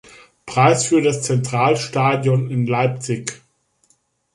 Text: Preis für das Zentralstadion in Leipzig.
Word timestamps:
Preis 0.47 0.87
für 0.87 1.03
das 1.03 1.21
Zentralstadion 1.21 2.49
in 2.49 2.65
Leipzig. 2.65 3.39